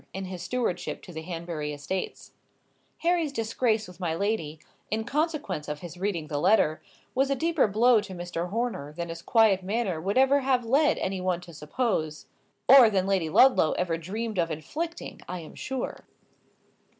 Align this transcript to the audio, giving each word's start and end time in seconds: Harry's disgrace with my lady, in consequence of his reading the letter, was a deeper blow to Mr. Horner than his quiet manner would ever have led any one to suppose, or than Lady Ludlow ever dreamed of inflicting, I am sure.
Harry's 0.15 0.47
disgrace 0.47 0.97
with 3.87 3.99
my 3.99 4.15
lady, 4.15 4.59
in 4.89 5.03
consequence 5.03 5.67
of 5.67 5.81
his 5.81 5.95
reading 5.99 6.25
the 6.25 6.39
letter, 6.39 6.81
was 7.13 7.29
a 7.29 7.35
deeper 7.35 7.67
blow 7.67 8.01
to 8.01 8.15
Mr. 8.15 8.49
Horner 8.49 8.93
than 8.93 9.09
his 9.09 9.21
quiet 9.21 9.61
manner 9.61 10.01
would 10.01 10.17
ever 10.17 10.39
have 10.39 10.65
led 10.65 10.97
any 10.97 11.21
one 11.21 11.41
to 11.41 11.53
suppose, 11.53 12.25
or 12.67 12.89
than 12.89 13.05
Lady 13.05 13.29
Ludlow 13.29 13.73
ever 13.73 13.95
dreamed 13.95 14.39
of 14.39 14.49
inflicting, 14.49 15.21
I 15.29 15.41
am 15.41 15.53
sure. 15.53 16.03